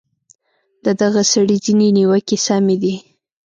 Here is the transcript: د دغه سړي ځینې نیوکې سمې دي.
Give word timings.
د 0.85 0.87
دغه 1.01 1.21
سړي 1.31 1.57
ځینې 1.65 1.87
نیوکې 1.97 2.37
سمې 2.45 2.75
دي. 2.83 2.95